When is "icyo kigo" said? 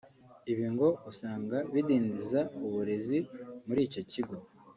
3.87-4.35